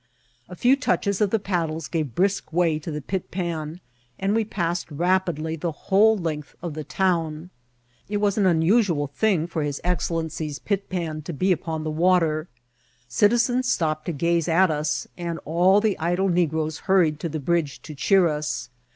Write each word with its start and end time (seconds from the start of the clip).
A 0.49 0.55
few 0.55 0.75
touches 0.75 1.21
of 1.21 1.29
the 1.29 1.37
paddles 1.37 1.87
gave 1.87 2.15
brisk 2.15 2.51
way 2.51 2.79
to 2.79 2.89
the 2.89 3.03
pit 3.03 3.29
pan, 3.29 3.79
and 4.17 4.33
we 4.33 4.43
passed 4.43 4.89
rapidly 4.89 5.55
the 5.55 5.71
whole 5.71 6.17
length 6.17 6.55
of 6.63 6.73
the 6.73 6.83
town. 6.83 7.51
It 8.09 8.17
was 8.17 8.35
an 8.35 8.47
unusual 8.47 9.05
thing 9.05 9.45
for 9.45 9.61
his 9.61 9.79
excellen 9.83 10.31
cy's 10.31 10.57
pit 10.57 10.89
pan 10.89 11.21
to 11.21 11.33
be 11.33 11.51
upon 11.51 11.83
the 11.83 11.91
water; 11.91 12.47
citizens 13.07 13.71
stopped 13.71 14.07
to 14.07 14.11
gaze 14.11 14.47
at 14.47 14.71
us, 14.71 15.07
and 15.19 15.37
all 15.45 15.79
the 15.79 15.99
idle 15.99 16.29
negroes 16.29 16.79
hurried 16.89 17.19
to 17.19 17.29
the 17.29 17.39
bridge 17.39 17.79
to 17.83 17.93
cheer 17.93 18.27
us. 18.27 18.69